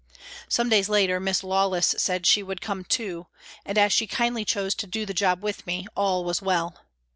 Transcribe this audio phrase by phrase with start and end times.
[0.49, 3.27] Some days later Miss Lawless said she would come too,
[3.63, 6.75] and, as she kindly chose to do the job with me, all was well.